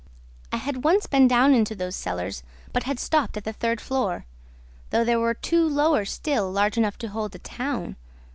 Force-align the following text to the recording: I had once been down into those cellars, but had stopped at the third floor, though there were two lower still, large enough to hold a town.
I 0.51 0.57
had 0.57 0.83
once 0.83 1.05
been 1.05 1.27
down 1.27 1.53
into 1.53 1.75
those 1.75 1.95
cellars, 1.95 2.41
but 2.73 2.85
had 2.85 2.99
stopped 2.99 3.37
at 3.37 3.43
the 3.43 3.53
third 3.53 3.79
floor, 3.79 4.25
though 4.89 5.03
there 5.03 5.19
were 5.19 5.35
two 5.35 5.63
lower 5.67 6.05
still, 6.05 6.51
large 6.51 6.75
enough 6.75 6.97
to 6.97 7.09
hold 7.09 7.35
a 7.35 7.37
town. 7.37 7.97